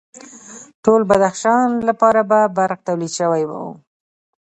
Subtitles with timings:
[0.83, 3.51] ټول بدخشان لپاره به برق تولید شوی و